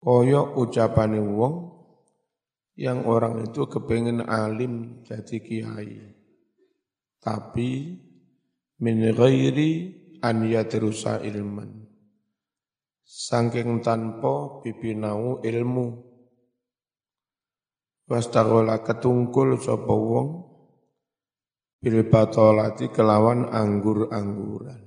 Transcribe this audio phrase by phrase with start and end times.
[0.00, 1.76] Koyok ucapane wong
[2.80, 6.00] yang orang itu kepengen alim jadi kiai.
[7.20, 7.70] Tapi
[8.80, 9.72] min ghairi
[10.24, 11.84] an yadrusa ilman.
[13.04, 15.88] Sangking tanpa bibinau ilmu.
[18.08, 20.28] Wastagola ketungkul sapa wong
[21.84, 22.08] bil
[22.88, 24.82] kelawan anggur-angguran.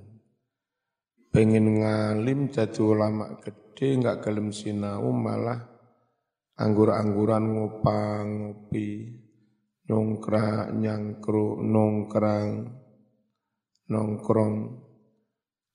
[1.30, 5.74] Pengen ngalim jadi ulama gede nggak gelem sinau malah
[6.54, 9.18] anggur-angguran ngopang ngopi
[9.90, 12.70] nongkrang nyangkru nongkrang
[13.90, 14.54] nongkrong.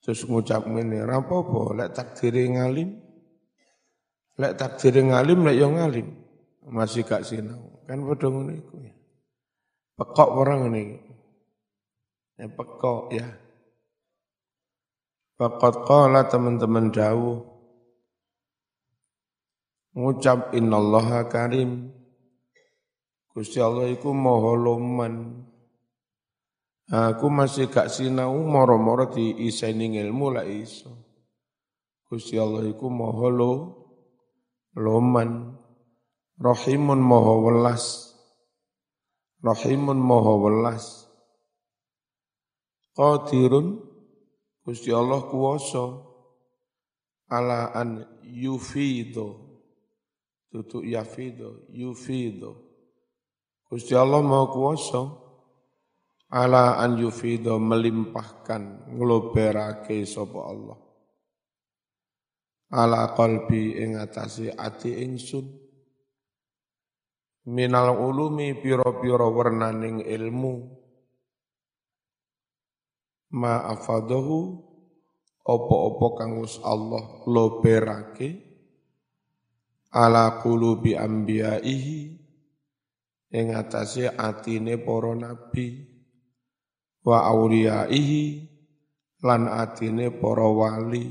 [0.00, 1.36] Terus ngucap ngene apa
[1.76, 2.96] lek takdire ngalim.
[4.40, 6.08] Lek takdire ngalim lek yo ngalim.
[6.70, 7.84] Masih gak sinau.
[7.84, 8.94] Kan padha ngono iku ya.
[10.00, 10.96] Pekok orang ini
[12.40, 13.28] ya pekok ya.
[15.36, 17.49] Fakat qala teman-teman jauh
[19.94, 21.90] ngucap innallaha karim.
[23.30, 25.46] Gusti Allah iku maha loman.
[26.90, 30.90] Aku masih gak sinau moro-moro iseni ilmu lah iso.
[32.10, 33.52] Gusti Allah iku maha lo
[34.74, 35.54] loman.
[36.40, 38.10] Rahimun maha welas.
[39.38, 41.06] Rahimun maha welas.
[42.98, 43.78] Qadirun
[44.66, 46.10] Gusti Allah kuwasa.
[47.30, 49.49] Ala an yufido
[50.50, 52.70] tutu yafido yufido
[53.70, 55.14] Gusti Allah mau kuwasa
[56.34, 60.78] ala an yufido melimpahkan ngloberake sapa Allah.
[62.74, 65.46] Ala qalbi ing atase ati ingsun.
[67.46, 70.54] Minal ulumi pira-pira wernaning ilmu.
[73.38, 74.58] Ma afadahu
[75.46, 78.49] opo-opo kang Allah loberake
[79.90, 82.00] ala qulubi anbiya'ihi
[83.30, 85.86] ing atase atine para nabi
[87.06, 88.50] wa auliyaihi
[89.22, 91.06] lan atine para wali.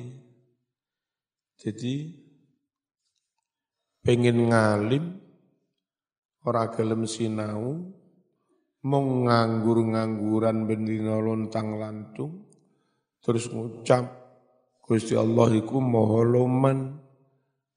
[1.60, 1.96] Jadi
[4.00, 5.06] pengen ngalim
[6.48, 7.84] ora gelem sinau
[8.88, 12.48] mung nganggur-ngangguran bendina lontang lantung
[13.20, 14.08] terus ngucap
[14.88, 16.96] Gusti Allah iku maha loman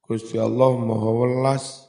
[0.03, 1.87] Gusti Allah maha welas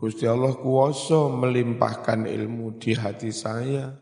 [0.00, 3.92] Gusti Allah kuwasa melimpahkan ilmu di hati saya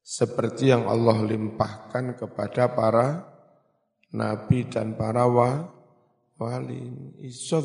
[0.00, 3.28] seperti yang Allah limpahkan kepada para
[4.16, 5.68] nabi dan para wa,
[6.40, 6.80] wali.
[7.20, 7.60] Iso.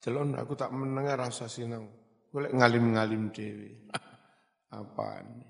[0.00, 1.92] Delon aku tak mendengar rasa sinau.
[2.32, 3.84] Boleh ngalim-ngalim dewi.
[4.74, 5.44] Apaan?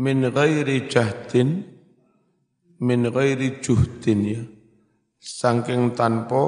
[0.00, 1.66] Min ghairi jahdin,
[2.78, 4.42] min ghairi juhdin ya.
[5.20, 6.40] Saking tanpa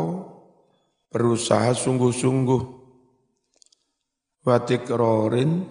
[1.13, 2.81] berusaha sungguh-sungguh.
[4.43, 5.63] Watikrorin,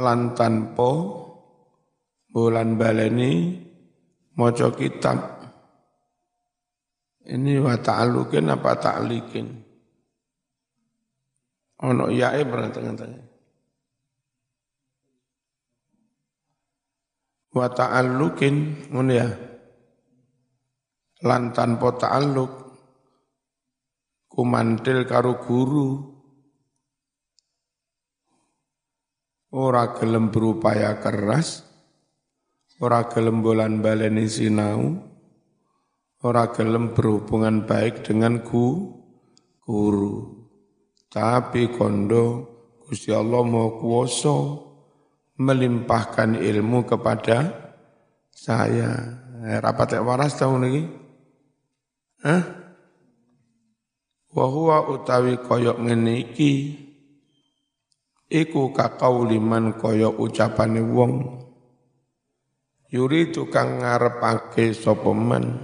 [0.00, 0.90] lan tanpa
[2.32, 3.60] bulan baleni
[4.36, 5.18] maca kitab.
[7.26, 9.46] Ini wa ta'alukin apa ta'likin
[11.82, 13.24] ono yae pernah tengah-tengah.
[17.56, 18.54] Wa ta'allukin
[18.94, 19.26] ngono ya
[21.24, 22.52] lan tanpa ta'alluq
[24.28, 26.16] kumantil karo guru
[29.56, 31.64] ora gelem berupaya keras,
[32.76, 35.00] ora gelem bolan baleni sinau,
[36.20, 38.92] ora gelem berhubungan baik dengan ku,
[39.64, 40.44] guru.
[41.08, 42.52] Tapi kondo
[42.86, 44.36] Gusti Allah mau kuoso
[45.40, 47.50] melimpahkan ilmu kepada
[48.30, 48.92] saya.
[49.46, 50.82] Eh, rapat waras tahun ini?
[52.24, 52.44] Hah?
[54.36, 56.52] Wahuwa utawi koyok ngeniki
[58.28, 61.12] iku kakauliman kaya ucapane wong.
[62.92, 65.58] Yuri tukang ngarepake sapa men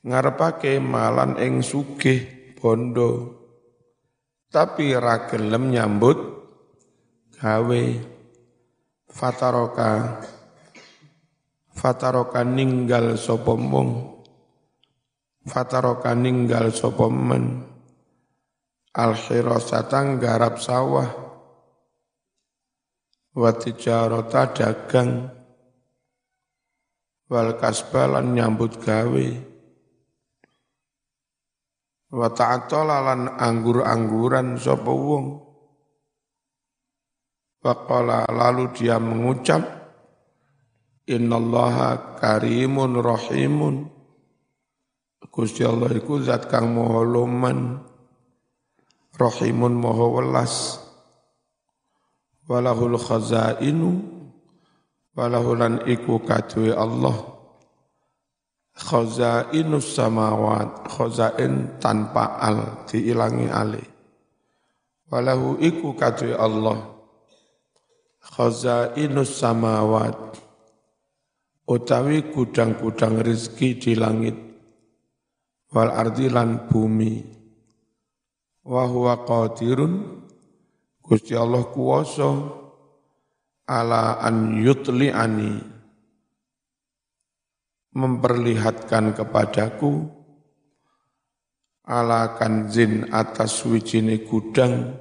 [0.00, 3.36] ngarepake malan ing sugih bondo.
[4.50, 6.18] Tapi ra gelem nyambut
[7.38, 7.84] gawe.
[9.10, 10.22] Fataroka
[11.80, 14.20] fataroka ninggal sapa mung?
[15.48, 17.64] Fataroka ninggal sapa men?
[18.92, 21.08] Al hirasatan garap sawah.
[23.32, 25.32] Wa tijarata dagang.
[27.32, 29.28] Wal kasbalan nyambut gawe.
[32.10, 33.06] Wa ta'atala
[33.38, 35.26] anggur-angguran sapa wong?
[37.62, 39.79] Faqala lalu dia mengucap
[41.10, 43.90] Innallaha karimun rahimun.
[45.26, 47.82] Gusti Allah iku zat kang maha luman
[49.18, 50.78] rahimun maha welas.
[52.46, 53.90] Walahul khazainu
[55.18, 57.14] walahulan iku kaduwe Allah.
[58.70, 63.86] Khazainus samawat khazain tanpa al diilangi alih.
[65.10, 66.78] Walahu iku kaduwe Allah.
[68.22, 70.49] Khazainus samawat
[71.70, 74.34] utawi gudang-gudang rezeki di langit
[75.70, 77.22] wal ardi lan bumi
[78.66, 80.18] wa huwa qadirun
[80.98, 82.30] Gusti Allah kuwasa
[83.70, 85.62] ala an yutli'ani
[87.94, 90.06] memperlihatkan kepadaku
[91.86, 94.94] ala kanzin atas wijine gudang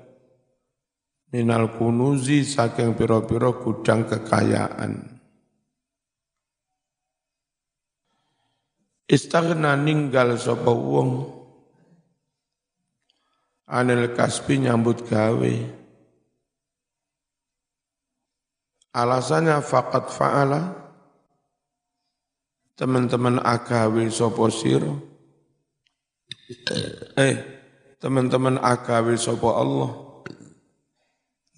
[1.30, 5.19] minal kunuzi saking piro-piro gudang kekayaan.
[9.10, 11.26] Istaghna ninggal sapa wong.
[13.70, 15.54] Anil kasbi nyambut gawe.
[18.94, 20.62] Alasannya fakat fa'ala.
[22.78, 25.10] Teman-teman agawe sapa sira
[27.20, 27.36] eh
[28.02, 29.92] teman-teman agawe sapa Allah?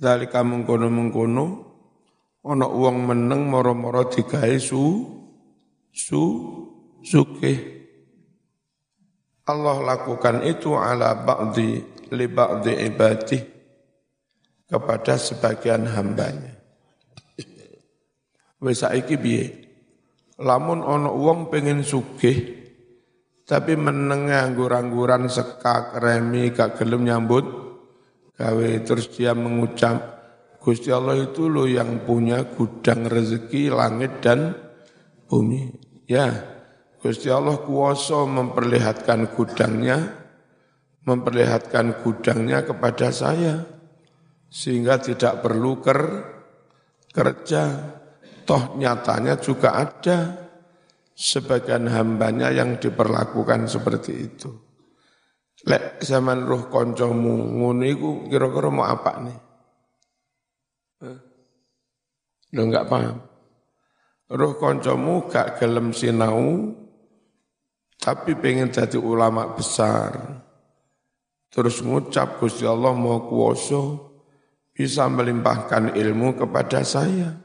[0.02, 1.46] Dalika mengkono-mengkono
[2.42, 5.06] ana wong meneng moro-moro digawe su
[5.94, 6.22] su
[7.02, 7.54] suke.
[9.46, 11.70] Allah lakukan itu ala ba'di
[12.14, 13.40] li ba'di ibadi
[14.70, 16.56] kepada sebagian hambanya.
[18.62, 19.46] Wis saiki piye?
[20.42, 22.62] Lamun ana wong pengen sugih
[23.46, 27.46] tapi meneng anggur-angguran sekak remi gak gelem nyambut
[28.38, 30.22] gawe terus dia mengucap
[30.62, 34.54] Gusti Allah itu lo yang punya gudang rezeki langit dan
[35.26, 35.74] bumi.
[36.06, 36.30] Ya,
[37.02, 39.98] Gusti Allah kuasa memperlihatkan gudangnya,
[41.02, 43.66] memperlihatkan gudangnya kepada saya,
[44.46, 46.02] sehingga tidak perlu ker,
[47.10, 47.98] kerja.
[48.46, 50.46] Toh nyatanya juga ada
[51.18, 54.50] sebagian hambanya yang diperlakukan seperti itu.
[55.66, 59.40] Lek zaman roh koncomu ngono iku kira-kira mau apa nih?
[62.58, 63.18] Lo enggak paham.
[64.32, 66.74] Roh koncomu gak gelem sinau
[68.02, 70.42] tapi pengen jadi ulama besar.
[71.54, 74.10] Terus ngucap Gusti Allah mau kuoso
[74.74, 77.38] bisa melimpahkan ilmu kepada saya.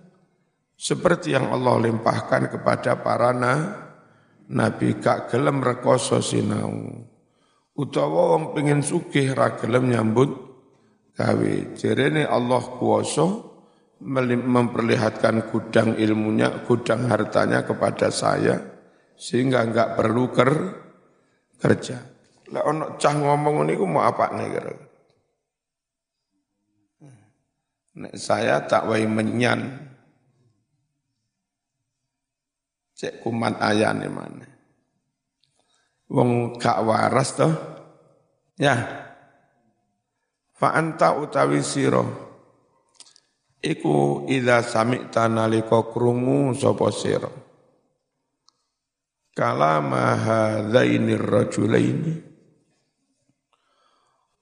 [0.76, 3.36] Seperti yang Allah limpahkan kepada para
[4.46, 6.70] nabi gak gelem rekoso sinau
[7.76, 10.30] utawa wong pengen sugih ra gelem nyambut
[11.12, 13.26] gawe jerene Allah kuwasa
[14.00, 18.75] memperlihatkan gudang ilmunya gudang hartanya kepada saya
[19.16, 20.50] sehingga enggak perlu ker
[21.56, 21.96] kerja.
[22.52, 24.72] Lah ono cah ngomong niku mau apa nih kira
[27.96, 29.88] Nek saya tak wai menyan.
[32.96, 34.56] Cek kumat ayane mana
[36.10, 37.54] wong gak waras toh.
[38.56, 38.76] Ya.
[40.56, 42.00] Fa anta utawi sira.
[43.60, 47.45] Iku idza sami'ta nalika krungu sapa sira
[49.36, 52.14] kalama hadzaini rajulaini.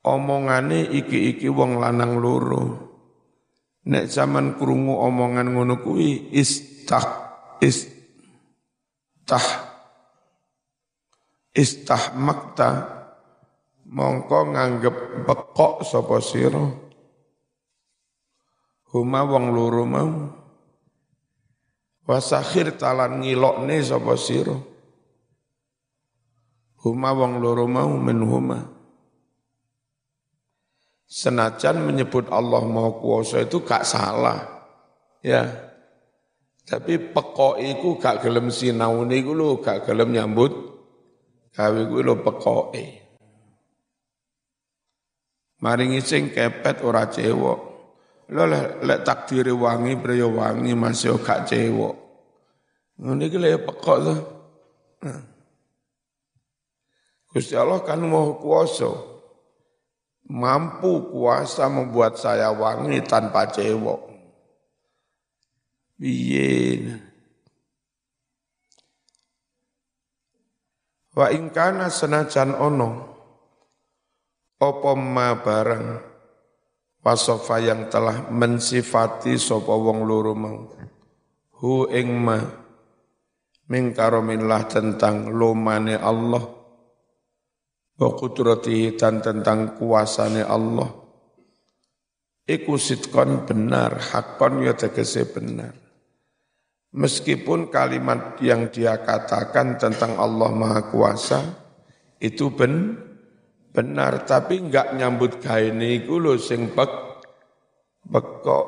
[0.07, 2.63] Omongane iki-iki wong lanang loro.
[3.85, 7.05] Nek zaman krungu omongan ngono kuwi istah
[7.61, 9.45] istah
[11.53, 12.69] istahmakta
[13.93, 16.65] mongko nganggep bekok sapa sira.
[18.95, 20.13] Huma wong loro mau.
[22.05, 24.74] Wasakhir talan ngilokne sapa sira
[26.85, 28.61] huma wong loro mau min huma
[31.09, 34.45] senajan menyebut Allah mau kuasa itu gak salah
[35.25, 35.49] ya
[36.65, 40.75] tapi pekok iku gak gelem sinau niku lho gak gelem nyambut
[41.55, 42.85] gawe kuwi lho pekoke.
[45.63, 47.61] Maringi sing kepet ora cewek.
[48.33, 48.45] Lho
[48.83, 51.95] lek takdire wangi priya wangi masih gak cewek.
[52.99, 54.15] Ngene iki lek pekok to.
[55.05, 55.34] Nah.
[57.35, 58.95] Gusti Allah kan mau kuasa.
[60.31, 64.01] Mampu kuasa membuat saya wangi tanpa cewek.
[65.99, 66.95] Piye?
[71.15, 72.91] Wa ingkana senajan ono
[74.59, 75.87] opo ma barang
[77.05, 80.59] wasofa yang telah mensifati sapa wong loro mau
[81.61, 82.39] hu ing ma
[83.71, 86.64] min tentang lomane Allah
[87.95, 90.91] wa kudratihi dan tentang kuasane Allah.
[92.45, 95.73] Iku sitkon benar hakon ya tegese benar.
[96.95, 101.41] Meskipun kalimat yang dia katakan tentang Allah Maha Kuasa
[102.23, 102.95] itu ben
[103.75, 106.93] benar tapi enggak nyambut gawe niku lho sing pek
[108.07, 108.67] bekok.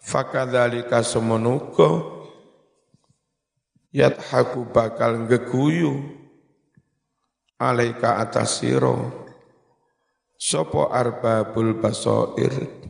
[0.00, 2.15] Fakadzalika semenuka
[3.96, 6.04] yadhaku bakal ngeguyu
[7.56, 9.24] alaika atas siro
[10.36, 12.84] sopo arbabul basoir?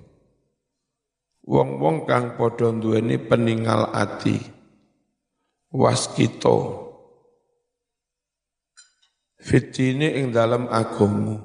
[1.47, 4.35] Wong-wong kang padha duweni peninggal ati.
[5.71, 6.83] Waskito.
[9.39, 11.39] Fitine ing dalam agungmu.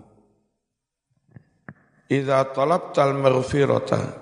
[2.09, 4.20] Idza talabtal maghfirata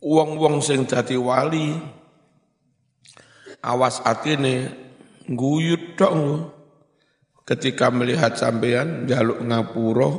[0.00, 1.76] wong-wong sing dadi wali
[3.60, 4.72] awas atine
[5.28, 6.48] guyut dong
[7.44, 10.10] ketika melihat sampean jaluk ngapura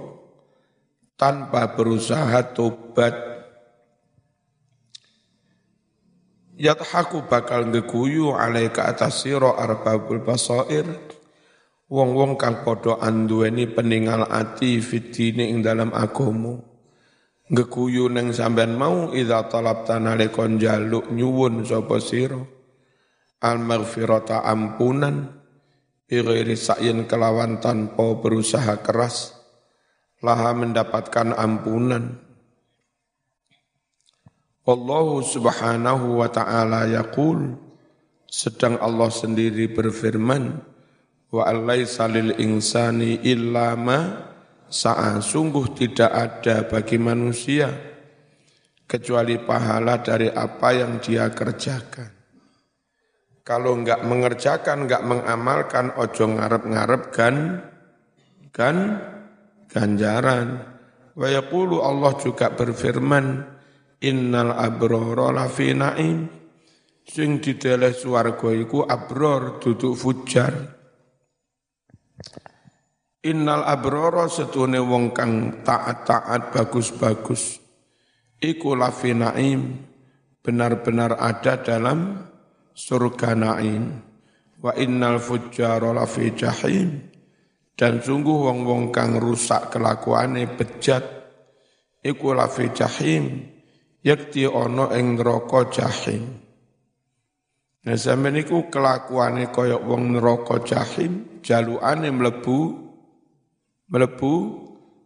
[1.18, 3.32] tanpa berusaha tobat
[6.62, 10.86] yadhaku bakal ngeguyu alaika atas sira arbabul basair.
[11.92, 16.71] Wong-wong kang padha anduweni peninggal ati fitine ing dalam agama
[17.52, 22.40] ngekuyu neng sampean mau idza talabta nalikon jaluk nyuwun sapa sira?
[23.42, 25.42] Al maghfirata ampunan
[26.12, 29.36] iri sa'yin kelawan tanpa berusaha keras
[30.22, 32.20] laha mendapatkan ampunan.
[34.62, 37.58] Allah subhanahu wa ta'ala yaqul
[38.30, 40.62] sedang Allah sendiri berfirman
[41.34, 44.31] wa alaisa lil insani illa ma
[44.72, 47.68] sa'a sungguh tidak ada bagi manusia
[48.88, 52.12] kecuali pahala dari apa yang dia kerjakan.
[53.44, 57.36] Kalau enggak mengerjakan, enggak mengamalkan, ojo ngarep-ngarep kan,
[58.56, 58.76] kan
[59.68, 60.64] ganjaran.
[61.20, 63.44] Wa yaqulu Allah juga berfirman,
[64.00, 66.32] innal abrara lafi na'im.
[67.02, 70.54] Sing dideleh swarga iku abror duduk fujar.
[73.22, 77.62] Innal abroro setune wong kang taat-taat bagus-bagus.
[78.42, 79.78] Iku lafi naim.
[80.42, 82.18] Benar-benar ada dalam
[82.74, 84.02] surga naim.
[84.58, 86.98] Wa innal fujjara lafi jahim.
[87.78, 91.06] Dan sungguh wong-wong kang rusak kelakuane bejat.
[92.02, 93.46] Iku lafi jahim.
[94.02, 96.26] Yakti ono ing neraka jahim.
[97.86, 102.90] Nah sampeyan niku kelakuane kaya wong neraka jahim jalukane mlebu
[103.92, 104.34] mlebu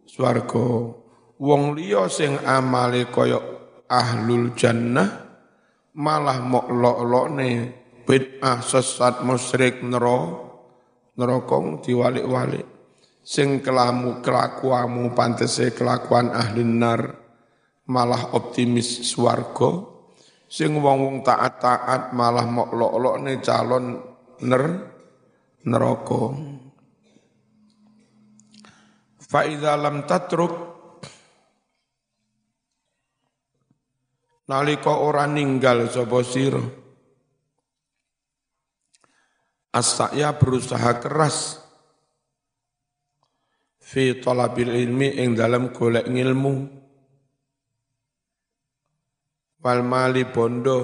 [0.06, 0.94] swarga.
[1.36, 3.36] Wong liya sing amale kaya
[3.90, 5.26] ahlul jannah
[5.92, 7.50] malah mok lok-lokne
[8.08, 10.48] bid'ah sesat musyrik nero
[11.18, 12.64] neraka diwalik-walik.
[13.26, 17.10] Sing kelamu kelakuamu pantese kelakuan ahli nar
[17.90, 19.92] malah optimis swarga.
[20.46, 23.98] Sing wong-wong taat-taat malah mok lok-lokne calon
[24.46, 24.64] ner
[25.66, 26.22] neraka.
[29.36, 30.52] Fa'idha lam tatruk
[34.48, 36.64] nalika ora ninggal sapa sira.
[39.76, 41.60] As-sa'ya berusaha keras
[43.76, 46.54] fi talabil ilmi ing dalam golek ilmu
[49.60, 50.80] wal mali bondo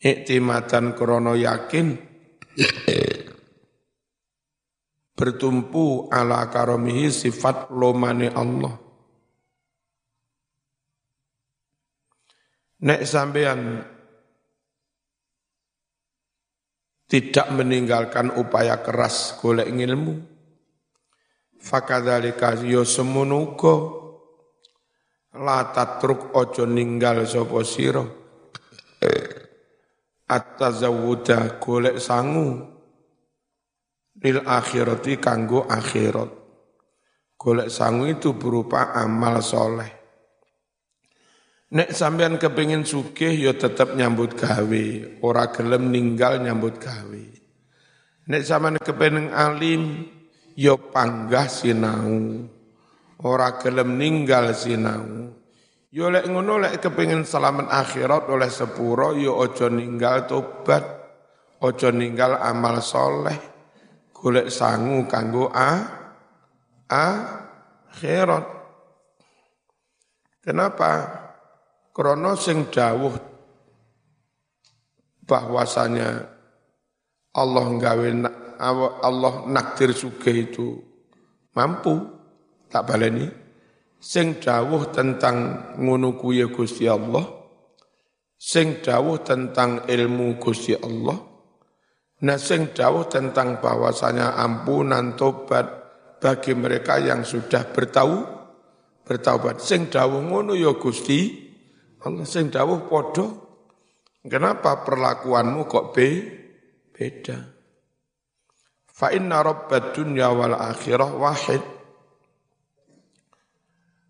[0.00, 1.92] iktimatan krono yakin
[5.18, 8.78] bertumpu ala karomihi sifat lomane Allah.
[12.78, 13.82] Nek sampean
[17.10, 20.22] tidak meninggalkan upaya keras golek ilmu,
[21.58, 23.74] fakadzalika yo semunuko
[25.34, 28.06] la tatruk ojo ninggal sapa sira
[30.28, 32.77] at-tazawuda golek sangu
[34.22, 36.30] lil akhirati kanggo akhirat.
[37.38, 39.90] Golek sangu itu berupa amal soleh.
[41.68, 44.84] Nek sampean kepingin sugih ya tetap nyambut gawe,
[45.22, 47.24] ora gelem ninggal nyambut gawe.
[48.32, 50.08] Nek sampean kepingin alim
[50.58, 52.42] ya panggah sinau,
[53.22, 55.30] ora gelem ninggal sinau.
[55.92, 60.84] Yo lek ngono lek kepingin selamat akhirat oleh sepuro yo ojo ninggal tobat,
[61.62, 63.57] ojo ninggal amal soleh
[64.18, 65.70] golek sangu kanggo a
[66.90, 67.06] a
[67.94, 68.46] akhirat.
[70.42, 70.90] Kenapa?
[71.94, 73.14] Krono sing dawuh
[75.26, 76.08] bahwasanya
[77.34, 78.08] Allah nggawe
[79.02, 80.78] Allah nakdir sugih itu
[81.54, 81.98] mampu
[82.70, 83.26] tak baleni
[83.98, 87.26] sing dawuh tentang ngono kuwi Gusti Allah
[88.38, 91.18] sing dawuh tentang ilmu Gusti Allah
[92.24, 95.66] nah sing dawuh tentang bahwasanya ampunan tobat
[96.18, 98.26] bagi mereka yang sudah bertahu
[99.06, 101.46] bertaubat sing dawuh ngono ya Gusti
[102.02, 103.48] Allah sing dawuh padha
[104.28, 106.08] Kenapa perlakuanmu kok be
[106.92, 107.38] beda?
[108.90, 111.62] Fa inna rabbad dunya wal akhirah wahid.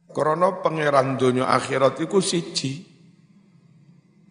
[0.08, 2.82] Karena pangeran dunia akhirat iku siji.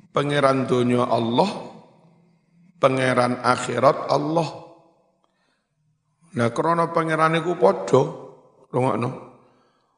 [0.10, 1.67] Pangeran dunia Allah,
[2.78, 4.50] pangeran akhirat Allah.
[6.38, 8.02] Nah karena pangeran iku padha,
[8.70, 9.10] rungokno.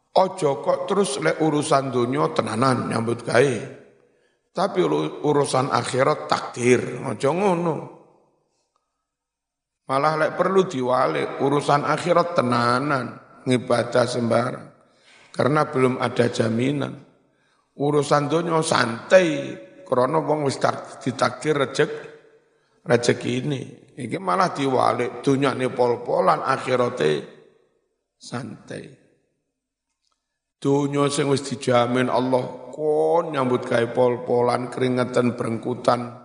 [0.09, 3.55] Ojo kok terus lek urusan dunia tenanan nyambut gawe.
[4.49, 4.79] Tapi
[5.23, 7.75] urusan akhirat takdir, aja ngono.
[9.85, 14.67] Malah lek perlu diwalik urusan akhirat tenanan, ngibadah sembarang.
[15.29, 16.93] Karena belum ada jaminan.
[17.79, 19.55] Urusan dunia santai,
[19.87, 20.59] karena wong wis
[20.99, 22.08] ditakdir rejek
[22.85, 23.61] rezeki ini.
[23.99, 25.19] Iki malah diwalik.
[25.19, 27.11] Dunia ini pol-polan akhirate
[28.15, 28.87] santai.
[30.59, 36.15] Dunia sing wis dijamin Allah kon nyambut gawe pol-polan keringetan berengkutan.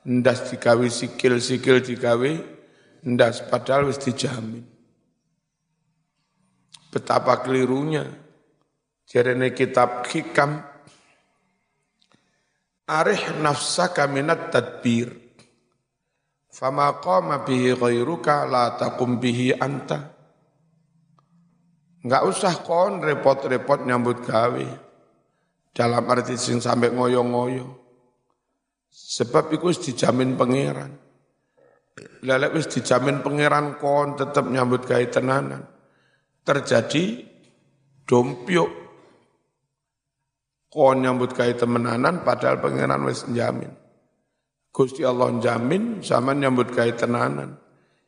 [0.00, 2.30] Ndas digawe sikil-sikil digawe
[3.06, 4.66] ndas padahal wis dijamin.
[6.90, 8.10] Betapa kelirunya.
[9.06, 10.66] Jarene kitab hikam.
[12.90, 15.29] Arih nafsaka minat tadbir
[16.50, 20.20] fama qama bihi ghairuka la taqum bihi anta
[22.00, 24.66] Enggak usah kon repot-repot nyambut gawe
[25.76, 27.76] dalam arti sing sampai ngoyo-ngoyo.
[28.88, 30.96] Sebab itu dijamin pangeran.
[32.24, 35.60] Lelek wis dijamin pangeran kon tetap nyambut gawe tenanan.
[36.40, 37.20] Terjadi
[38.08, 38.70] dompiok
[40.72, 43.76] kon nyambut gawe temenanan padahal pangeran wis jamin.
[44.70, 47.58] Gusti Allah jamin sama nyambut gawe tenanan.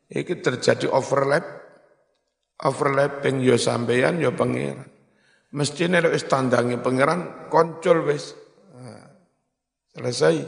[0.07, 1.43] Iki terjadi overlap
[2.63, 4.87] overlapping yo sampeyan yo pangeran.
[5.53, 8.39] Mesti nek wis pangeran koncul wis.
[9.93, 10.41] selesai.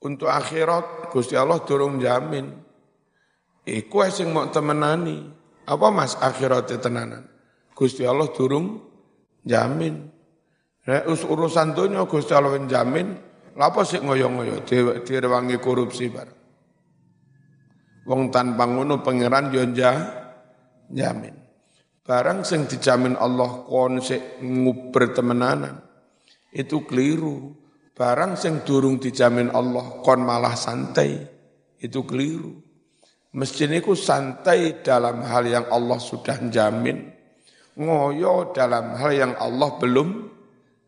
[0.00, 2.48] Untuk akhirat Gusti Allah durung jamin.
[3.66, 5.28] Iku sing mau temenani.
[5.66, 7.26] Apa Mas akhirat tenanan?
[7.74, 8.80] Gusti Allah durung
[9.42, 10.08] jamin.
[10.86, 13.18] Nek urusan dunia Gusti Allah jamin,
[13.56, 14.62] lapa sih ngoyo-ngoyo
[15.02, 16.28] direwangi korupsi bar.
[18.06, 19.66] Wong tanpa ngono pangeran yo
[20.92, 21.34] jamin.
[22.06, 25.82] Barang sing dijamin Allah kon sik nguber temenanan
[26.54, 27.50] itu keliru.
[27.96, 31.18] Barang sing durung dijamin Allah kon malah santai
[31.82, 32.62] itu keliru.
[33.34, 37.10] Masjid ku santai dalam hal yang Allah sudah jamin.
[37.74, 40.08] Ngoyo dalam hal yang Allah belum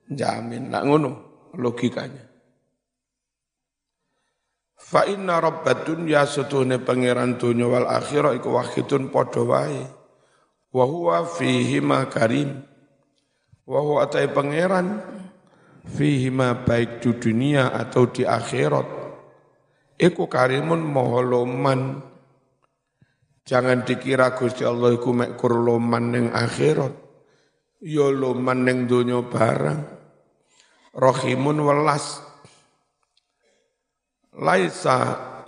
[0.06, 0.70] jamin.
[0.70, 1.10] Nak ngono
[1.58, 2.27] logikanya.
[4.88, 9.84] Fa inna rabbad dunya sutuhne pangeran dunya wal akhirah iku wahidun padha wae.
[10.72, 12.64] Wa huwa fihi ma karim.
[13.68, 15.04] Wa huwa atai pangeran
[15.92, 18.88] fihi ma baik di dunia atau di akhirat.
[20.00, 22.00] Iku karimun moholoman
[23.44, 26.96] jangan dikira Gusti Allah iku mek loman ning akhirat.
[27.84, 29.80] Ya loman ning donya barang.
[30.96, 32.24] Rahimun welas
[34.38, 34.96] laisa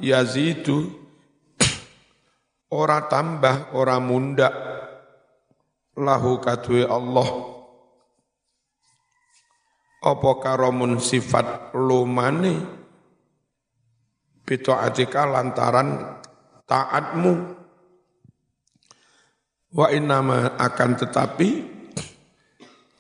[0.03, 0.99] yazidu.
[2.71, 4.55] Ora tambah ora mundak.
[5.99, 7.29] Lahu kadue Allah.
[10.01, 12.79] Apa karomun sifat lumane?
[14.51, 16.19] Atika lantaran
[16.67, 17.35] taatmu.
[19.71, 21.49] Wa innama akan tetapi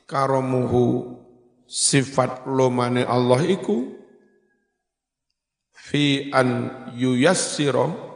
[0.06, 1.18] karomuhu
[1.66, 3.99] sifat lumane Allah iku
[5.80, 8.10] fi an yuyassiro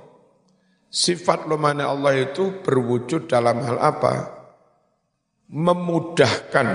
[0.92, 4.14] sifat lumane Allah itu berwujud dalam hal apa?
[5.48, 6.68] Memudahkan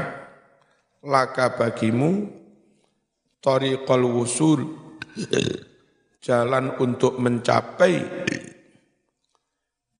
[1.05, 2.27] laka bagimu
[3.39, 4.65] tariqal wusul
[6.19, 8.03] jalan untuk mencapai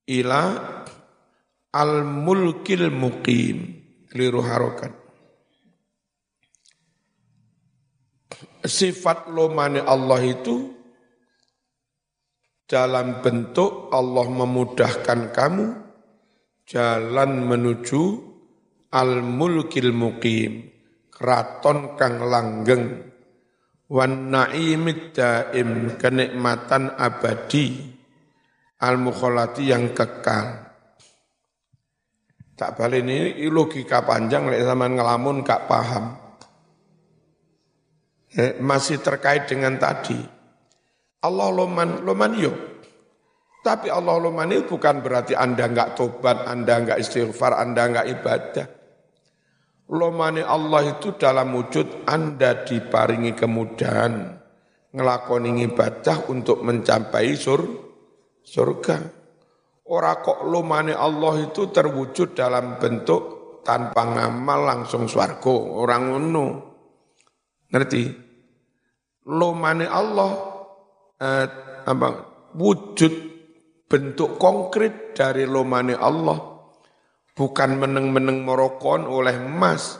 [0.09, 0.43] ila
[1.71, 4.91] al mulkil muqim keliru harokat.
[8.59, 10.78] Sifat lomane Allah itu
[12.69, 15.65] dalam bentuk Allah memudahkan kamu
[16.69, 18.01] jalan menuju
[18.93, 20.69] al mulkil muqim
[21.09, 23.09] keraton kang langgeng.
[23.89, 27.89] Wan na'imid daim kenikmatan abadi
[28.85, 30.69] al mukholati yang kekal.
[32.53, 36.05] Tak balik ini logika panjang lek zaman ngelamun gak paham.
[38.29, 40.38] Eh, masih terkait dengan tadi
[41.23, 42.57] Allah loman loman yuk
[43.59, 48.67] tapi Allah loman itu bukan berarti anda nggak tobat anda nggak istighfar anda nggak ibadah
[49.89, 54.37] Lomane Allah itu dalam wujud Anda diparingi kemudahan
[54.93, 57.61] ngelakoni ibadah untuk mencapai sur,
[58.45, 58.97] surga.
[59.89, 63.21] Ora kok lomane Allah itu terwujud dalam bentuk
[63.65, 66.47] tanpa ngamal langsung swargo, orang ngono.
[67.73, 68.03] Ngerti?
[69.29, 70.48] Lomane Allah
[71.19, 71.45] eh,
[71.85, 72.09] apa,
[72.55, 73.13] wujud
[73.85, 76.59] bentuk konkret dari lomane Allah
[77.39, 79.95] bukan meneng-meneng morokon oleh emas,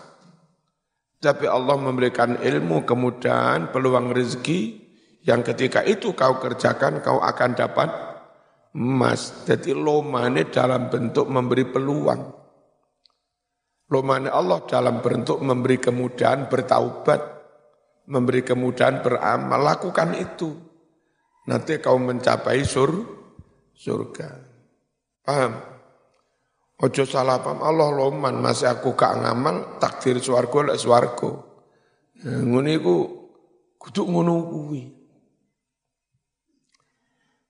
[1.24, 4.88] tapi Allah memberikan ilmu, kemudahan, peluang rezeki
[5.24, 7.90] yang ketika itu kau kerjakan kau akan dapat
[8.76, 9.48] emas.
[9.48, 12.22] Jadi lomane dalam bentuk memberi peluang.
[13.90, 17.22] Lomane Allah dalam bentuk memberi kemudahan bertaubat,
[18.08, 19.60] memberi kemudahan beramal.
[19.60, 20.69] Lakukan itu.
[21.50, 22.94] Nanti kau mencapai sur,
[23.74, 24.30] surga.
[25.26, 25.54] Paham?
[26.80, 31.44] Ojo salah paham Allah loman masih aku gak ngamal takdir swargo lek swargo.
[32.24, 32.96] Nah, ngono iku
[33.76, 34.84] kudu ngono kuwi.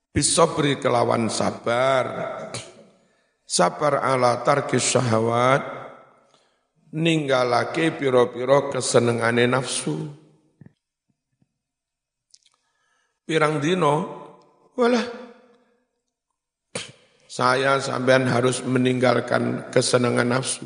[0.09, 2.05] Bisabri kelawan sabar.
[3.45, 5.61] Sabar ala tarkis syahwat
[6.89, 10.09] ninggalake piro-piro kesenengane nafsu.
[13.29, 13.93] Pirang dino,
[14.73, 15.05] walah
[17.29, 20.65] saya sampean harus meninggalkan kesenangan nafsu.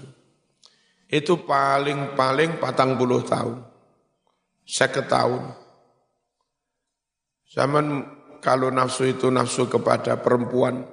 [1.11, 3.59] Itu paling-paling patang puluh tahun.
[4.63, 5.43] Seket tahun.
[7.51, 7.85] Zaman
[8.39, 10.87] kalau nafsu itu nafsu kepada perempuan,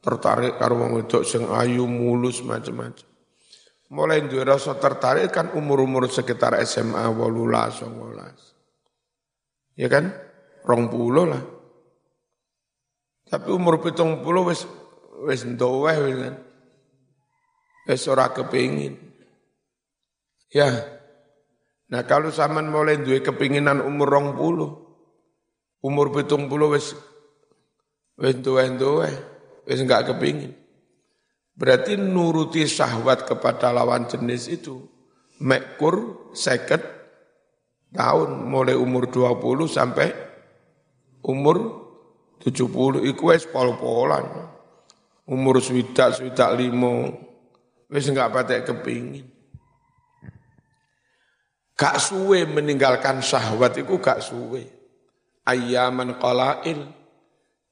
[0.00, 3.04] tertarik karo wong wedok sing ayu mulus macam-macam.
[3.92, 9.76] Mulai duwe rasa tertarik kan umur-umur sekitar SMA 18 19.
[9.76, 10.32] Ya kan?
[10.64, 11.42] Rong puluh lah.
[13.28, 14.64] Tapi umur pitung puluh wis
[15.28, 16.34] wis ndoweh wis kan.
[17.84, 18.96] Wis ora kepingin.
[20.48, 20.72] Ya.
[21.92, 24.72] Nah kalau zaman mulai duwe kepinginan umur rong puluh,
[25.84, 26.96] umur pitung puluh wis
[28.16, 29.10] wis duwe-duwe,
[29.68, 30.56] wis enggak kepingin.
[31.54, 34.90] Berarti nuruti syahwat kepada lawan jenis itu
[35.38, 36.82] mekur seket
[37.94, 40.23] tahun mulai umur 20 sampai
[41.24, 41.56] umur
[42.44, 44.52] 70 iku wis pol-polan.
[45.24, 47.10] Umur swidak swidak limo
[47.88, 49.24] wis enggak patek kepingin.
[51.74, 54.62] Gak suwe meninggalkan syahwat itu gak suwe.
[55.48, 57.02] Ayaman qalail.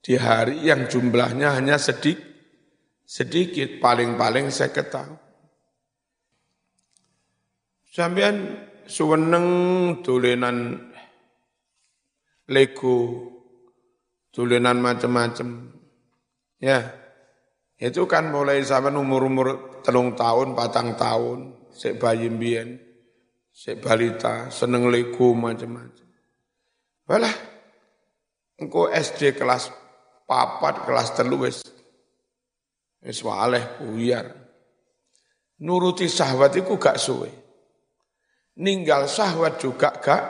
[0.03, 2.33] Di hari yang jumlahnya hanya sedikit
[3.13, 5.21] sedikit paling-paling saya ketahui
[7.93, 8.57] sampean
[8.89, 9.49] suweneng
[10.01, 10.89] dolenan
[12.49, 13.29] Lego
[14.33, 15.77] dolenan macam-macam
[16.57, 17.03] ya
[17.83, 22.79] itu kan mulai zaman umur-umur telung tahun, patang tahun, sek bayi mbien,
[23.51, 26.07] sek balita, seneng lego macam-macam.
[27.11, 27.35] Walah,
[28.63, 29.75] engko SD kelas
[30.31, 31.67] papat, kelas telu wis
[33.03, 34.31] wis waleh buyar.
[35.67, 37.31] Nuruti syahwat itu gak suwe.
[38.63, 40.23] Ninggal syahwat juga gak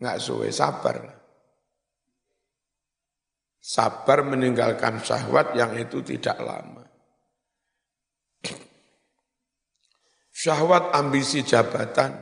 [0.00, 1.25] gak suwe, sabar.
[3.66, 6.86] Sabar meninggalkan syahwat yang itu tidak lama.
[10.30, 12.14] Syahwat ambisi jabatan.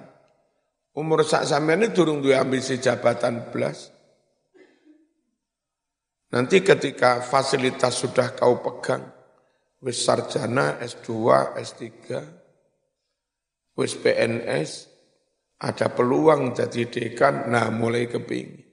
[0.97, 3.93] Umur sak sampean ini durung duwe ambisi jabatan belas.
[6.33, 9.05] Nanti ketika fasilitas sudah kau pegang,
[9.85, 11.13] wis sarjana, S2,
[11.61, 11.85] S3,
[13.77, 14.71] wis PNS,
[15.61, 18.64] ada peluang jadi dekan, nah mulai kepingin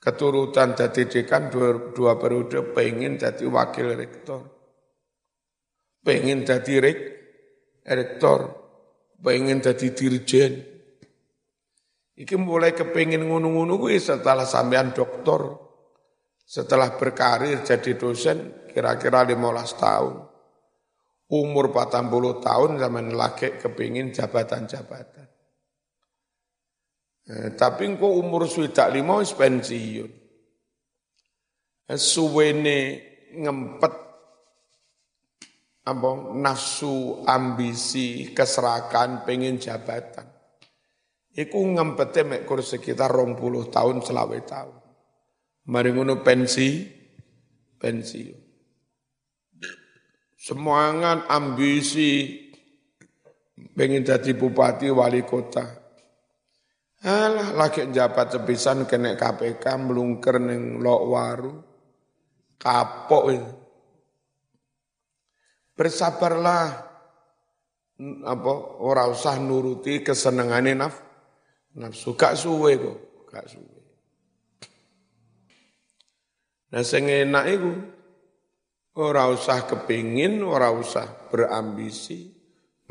[0.00, 4.48] keturutan jadi dekan dua, dua periode pengen jadi wakil rektor.
[6.00, 6.98] Pengen jadi rek,
[7.84, 8.40] rektor,
[9.20, 10.52] pengen jadi dirjen.
[12.16, 15.56] Iki mulai kepingin ngunu-ngunu gue setelah sampean doktor,
[16.44, 19.36] setelah berkarir jadi dosen kira-kira 15
[19.76, 20.14] tahun.
[21.30, 25.29] Umur 40 tahun zaman laki kepingin jabatan-jabatan.
[27.30, 30.10] Eh, tapi engko umur swidak lima wis pensiun.
[31.86, 32.78] Eh, suwene
[33.38, 33.94] ngempet
[35.86, 40.26] apa nafsu ambisi keserakan pengen jabatan
[41.30, 44.76] Iku ngempete mek sekitar 20 tahun selawe tahun.
[45.70, 46.82] Mari ngono pensi,
[47.78, 48.40] pensiun.
[50.34, 52.34] Semangat, ambisi,
[53.78, 55.79] pengen jadi bupati wali kota.
[57.00, 61.54] Alah, lagi jabat sepisan kena KPK melungker neng lok waru.
[62.60, 63.24] Kapok.
[65.72, 66.64] Bersabarlah
[68.00, 68.52] apa
[68.84, 71.00] ora usah nuruti kesenengane naf
[71.76, 72.98] nafsu gak suwe kok,
[73.32, 73.80] gak suwe.
[76.70, 77.72] Nah sing enak iku
[79.00, 82.28] ora usah kepingin, ora usah berambisi,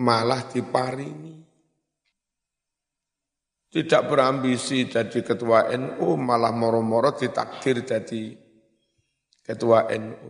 [0.01, 1.38] malah diparingi.
[3.69, 8.33] Tidak berambisi jadi ketua NU, malah moro-moro ditakdir jadi
[9.45, 10.29] ketua NU.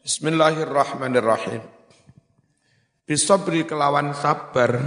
[0.00, 1.60] Bismillahirrahmanirrahim.
[3.04, 4.80] Bisabri kelawan sabar,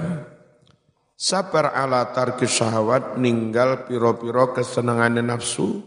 [1.14, 5.86] sabar ala tarki syahwat ninggal piro-piro kesenangan nafsu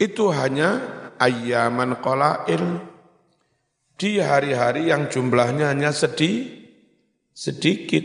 [0.00, 0.80] itu hanya
[1.20, 2.80] ayaman qolail
[4.00, 6.59] di hari-hari yang jumlahnya hanya sedih
[7.40, 8.04] sedikit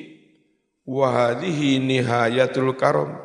[0.88, 3.19] wahadihi nihayatul karom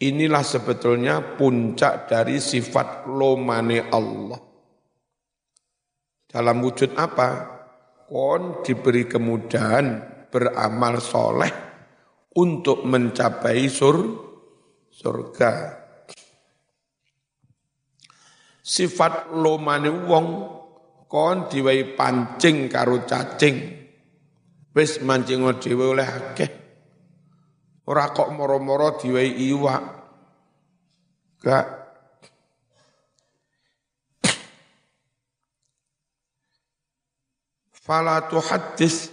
[0.00, 4.40] inilah sebetulnya puncak dari sifat lomane Allah
[6.24, 7.60] dalam wujud apa
[8.08, 11.52] kon diberi kemudahan beramal soleh
[12.38, 13.98] untuk mencapai sur,
[14.86, 15.82] surga.
[18.62, 20.26] Sifat lomane wong
[21.10, 23.79] kon diwai pancing karo cacing.
[24.70, 26.50] Wis mancing dhewe oleh akeh.
[27.90, 29.82] Ora kok moro-moro diwai iwak.
[31.42, 31.66] Gak.
[37.74, 39.10] Fala tuhaddis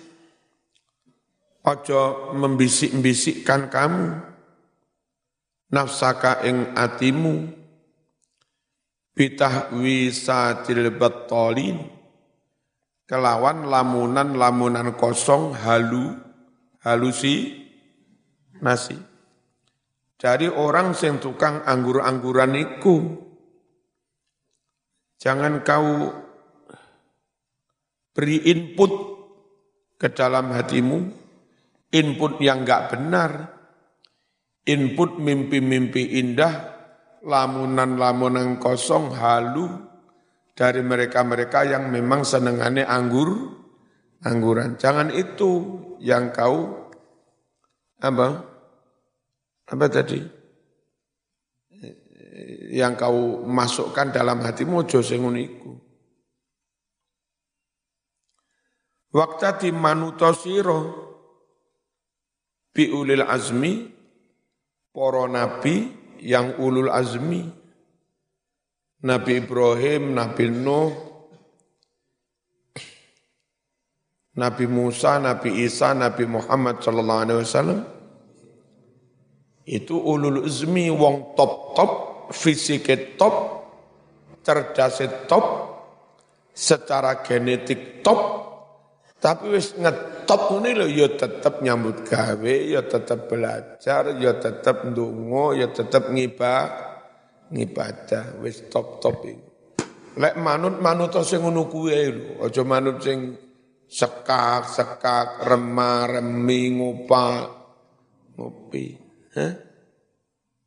[1.67, 4.07] Ojo membisik-bisikkan kamu.
[5.67, 7.43] Nafsaka ing atimu.
[9.11, 11.96] Bitahwi satil battolin
[13.07, 16.13] kelawan lamunan-lamunan kosong halu
[16.83, 17.65] halusi
[18.59, 18.99] nasi
[20.19, 23.25] dari orang sing tukang anggur-angguran iku.
[25.17, 26.13] Jangan kau
[28.13, 28.91] beri input
[29.97, 31.25] ke dalam hatimu
[31.93, 33.31] input yang enggak benar,
[34.67, 36.53] input mimpi-mimpi indah,
[37.23, 39.86] lamunan-lamunan kosong, halu
[40.57, 43.29] dari mereka-mereka yang memang senengannya anggur,
[44.25, 44.73] angguran.
[44.81, 46.89] Jangan itu yang kau
[48.01, 48.27] apa?
[49.69, 50.17] Apa tadi?
[52.73, 55.21] Yang kau masukkan dalam hatimu ojo sing.
[59.13, 60.79] Waktu di manutosiro,
[62.73, 63.89] bi ulil azmi
[64.93, 65.89] para nabi
[66.21, 67.56] yang ulul azmi
[69.05, 70.89] Nabi Ibrahim, Nabi Nuh,
[74.37, 77.79] Nabi Musa, Nabi Isa, Nabi Muhammad sallallahu alaihi wasallam.
[79.67, 81.91] Itu ulul azmi wong top-top,
[82.33, 83.35] fisik top,
[84.41, 85.45] cerdas top,
[86.57, 88.19] secara genetik top,
[89.17, 95.57] tapi wis ngetop ini lho ya tetep nyambut gawe, ya tetep belajar, ya tetep ndonga,
[95.57, 96.96] ya tetep ngibah,
[97.51, 99.47] ngibadah, wis top-top iki.
[100.17, 103.37] Lek manut manut sing ngono kuwi lho, aja manut sing
[103.87, 107.45] sekak-sekak, remah-remi, ngopak,
[108.35, 108.97] ngopi.
[109.37, 109.53] Hah?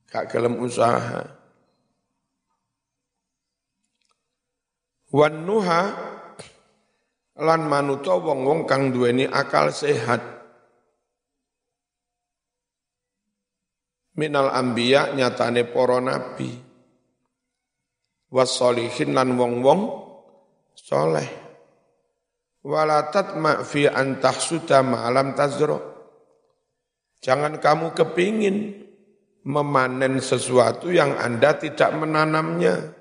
[0.07, 1.23] Gak gelem usaha.
[5.11, 5.83] Wan nuha
[7.41, 10.23] lan manuto wong-wong kang duweni akal sehat
[14.15, 16.70] minal ambiya nyatane para nabi
[18.31, 19.81] wasolihin lan wong-wong
[20.73, 21.29] soleh.
[22.61, 25.79] Walatat ma fi antah sudah ma'alam tazro.
[27.21, 28.57] Jangan kamu kepingin
[29.45, 32.97] memanen sesuatu yang anda tidak menanamnya.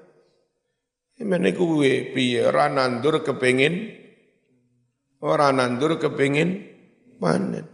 [1.20, 2.48] Ini kuwe piye?
[2.48, 4.00] Nandur kepingin
[5.20, 6.64] Orang nandur kepingin
[7.20, 7.68] panen.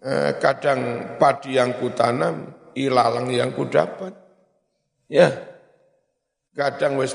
[0.00, 0.80] Eh, kadang
[1.20, 4.16] padi yang kutanam, ilalang yang kudapat.
[5.12, 5.28] Ya,
[6.58, 7.14] kadang wis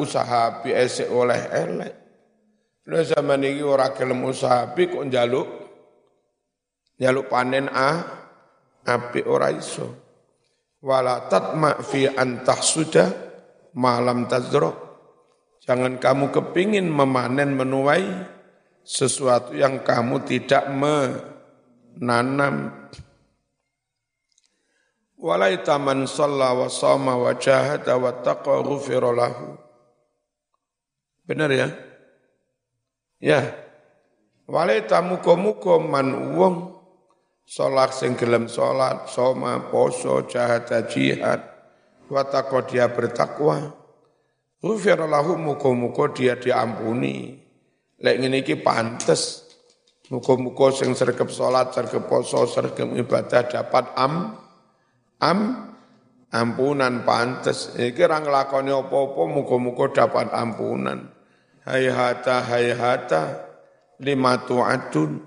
[0.00, 1.92] usaha biasa oleh elek.
[2.88, 5.48] Lu zaman ini ora gelem usaha bi kok njaluk
[6.96, 7.90] njaluk panen a
[8.88, 10.08] api ora iso.
[10.80, 13.12] Wala tatma fi antah sudah
[13.76, 14.72] malam tazro.
[15.60, 18.08] Jangan kamu kepingin memanen menuai
[18.80, 22.56] sesuatu yang kamu tidak menanam.
[25.20, 28.64] Walaita man shalla wa sama wa jahada wa taqwa
[29.12, 29.52] lahu.
[31.28, 31.68] Benar ya?
[33.20, 33.40] Ya.
[34.48, 36.72] Walaita muka-muka man wong
[37.44, 41.44] sholat sing gelem sholat, soma, poso, jahada, jihad,
[42.08, 43.76] wa taqwa dia bertakwa.
[44.64, 47.36] Ghufira lahu muka-muka dia diampuni.
[48.00, 49.44] Lek ngene iki pantes.
[50.10, 54.34] Muga-muga sing sregep salat, sregep poso, sregep ibadah dapat am
[55.20, 55.70] am
[56.32, 57.76] ampunan pantes.
[57.76, 61.06] Iki ra nglakoni apa-apa muga-muga dapat ampunan.
[61.64, 63.22] Hayhata hayhata
[64.00, 65.20] lima tu'adun.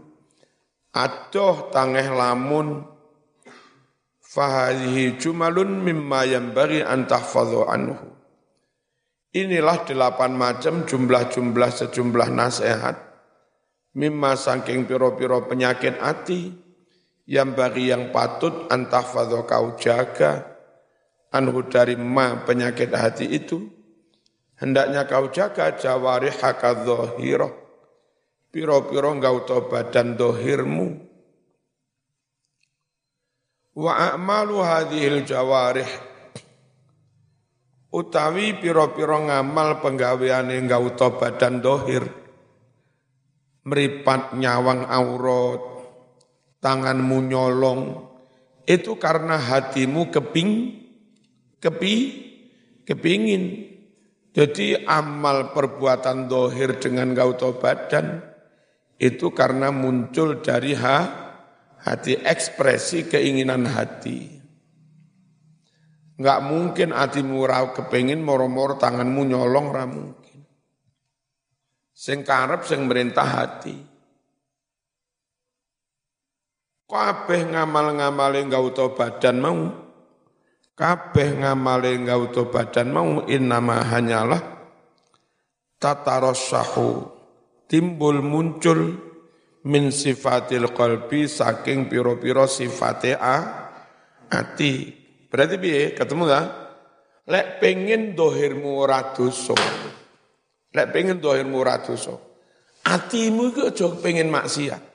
[0.94, 2.86] Adoh tangeh lamun
[4.22, 8.14] fahadihi jumalun mimma yang bari antahfadhu anhu.
[9.34, 12.94] Inilah delapan macam jumlah-jumlah sejumlah nasihat.
[13.98, 16.54] Mimma sangking piro-piro penyakit hati.
[17.24, 20.44] Yang bagi yang patut antahfadho kau jaga.
[21.34, 23.64] Anhu dari ma penyakit hati itu.
[24.60, 27.52] Hendaknya kau jaga jawari haka dhohiroh.
[28.54, 30.88] Piro-piro engkau to badan dohirmu.
[33.74, 35.90] Wa a'malu hadhil jawarih
[37.94, 42.02] utawi piro-piro ngamal penggaweane gauta badan dohir
[43.62, 45.73] meripat nyawang aurat
[46.64, 47.82] tanganmu nyolong
[48.64, 50.80] itu karena hatimu keping
[51.60, 51.96] kepi
[52.88, 53.68] kepingin
[54.32, 58.24] jadi amal perbuatan dohir dengan gauta badan
[58.96, 61.00] itu karena muncul dari ha,
[61.84, 64.44] hati ekspresi keinginan hati
[66.14, 70.46] Enggak mungkin hatimu ra kepengin moro-moro tanganmu nyolong ra mungkin.
[71.90, 73.74] Sing karep sing merintah hati.
[76.90, 79.60] Kabeh ngamal-ngamale ngauta badan mau.
[80.74, 84.42] Kabeh ngamale ngauta badan mau innama hanyalah
[85.78, 87.08] tatarassahu
[87.68, 88.96] timbul muncul
[89.68, 93.38] min sifatil qalbi saking piro-piro sifate a
[94.32, 95.98] ati Berarti piye?
[95.98, 96.42] Ketemu ta?
[97.26, 99.58] Lek pengen dohirmu ora dosa.
[100.70, 102.14] Lek pengen dohirmu ora dosa.
[102.86, 104.93] Atimu iku aja pengen maksiat.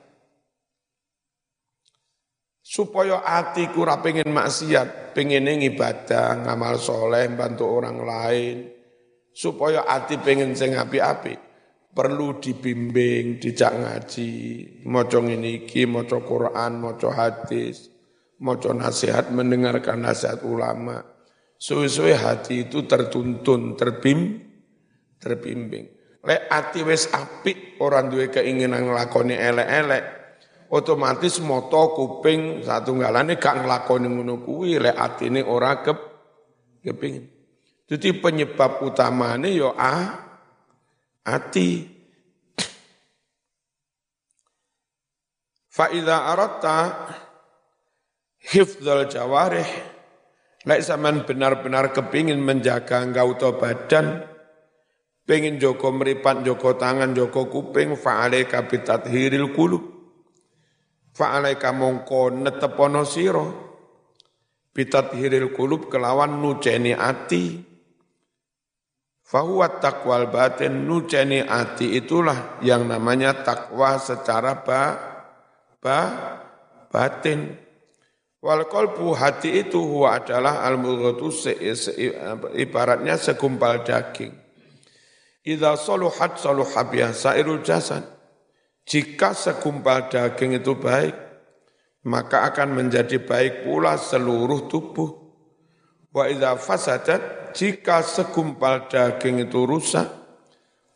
[2.69, 8.57] Supaya atiku ora pengen maksiat, pengen ibadah, ngamal soleh, bantu orang lain.
[9.33, 11.33] Supaya ati pengen sing api-api,
[11.89, 14.31] perlu dibimbing, dijak ngaji,
[14.85, 17.89] maca iki, maca Quran, maca hadis
[18.39, 21.03] maca nasihat, mendengarkan nasihat ulama.
[21.59, 24.39] Suwe-suwe hati itu tertuntun, terbim,
[25.19, 25.85] terbimbing.
[26.23, 30.03] Lek hati wis apik, orang duwe keinginan nglakoni elek-elek,
[30.69, 35.97] otomatis moto kuping satu galane gak nglakoni ngono kuwi lek atine ora kep
[36.85, 37.25] kepingin.
[37.89, 40.29] Jadi penyebab utamanya yo ah
[41.25, 41.97] hati.
[45.69, 46.77] Fa'idha aratta
[48.39, 49.97] hifdzal jawarih
[50.67, 53.07] Lek zaman benar-benar kepingin menjaga
[53.39, 54.27] to badan,
[55.23, 58.67] pengen joko meripat, joko tangan, joko kuping, fa'alaika
[59.07, 59.98] hiril kulub.
[61.19, 63.45] Fa'alaika mongko netepono siro,
[64.71, 67.59] hiril kulub kelawan nuceni ati.
[69.27, 74.81] Fahuwa takwal batin, nuceni ati itulah yang namanya takwa secara ba,
[75.83, 75.99] ba,
[76.87, 77.51] batin.
[78.39, 81.35] Wal kolbu hati itu huwa adalah al mudghatu
[82.55, 84.31] ibaratnya segumpal daging.
[85.43, 88.18] Idza saluhat saluha biha sairul jasad.
[88.89, 91.13] Jika segumpal daging itu baik,
[92.09, 95.29] maka akan menjadi baik pula seluruh tubuh.
[96.09, 100.09] Wa idza fasadat, jika segumpal daging itu rusak,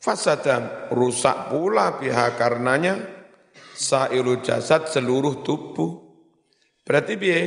[0.02, 2.98] fasadan rusak pula biha karenanya
[3.78, 6.02] sairul jasad seluruh tubuh.
[6.82, 7.42] Berarti biye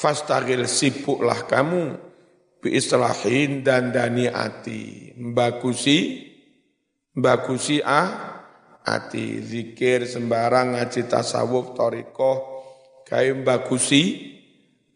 [0.00, 2.08] fastagil sibuklah kamu
[2.58, 2.74] bi
[3.62, 6.26] dan daniati bagusi
[7.14, 8.37] bagusi a
[8.88, 12.64] ati zikir sembarang ngaji tasawuf toriko
[13.04, 14.32] kayak bagusi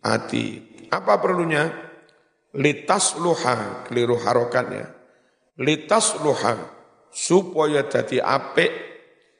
[0.00, 0.44] ati
[0.88, 1.68] apa perlunya?
[2.52, 4.92] Litas luha keliru harokatnya.
[5.56, 6.56] Litas luha
[7.08, 8.72] supaya jadi apik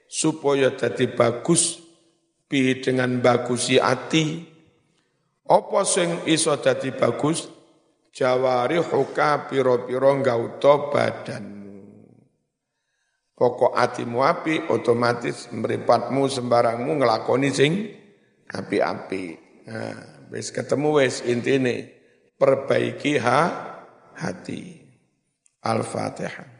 [0.08, 1.80] supaya jadi bagus
[2.48, 4.48] bi dengan bagusi ati
[5.44, 7.48] apa sing iso dadi bagus?
[8.12, 11.61] Jawari huka piro-piro gauto badanmu
[13.42, 17.90] pokok atimu api, otomatis meripatmu sembarangmu ngelakoni sing
[18.46, 19.24] api-api.
[19.66, 21.90] Nah, wis ketemu wis intine
[22.38, 23.40] perbaiki ha
[24.14, 24.78] hati.
[25.62, 26.52] Al-Fatihah.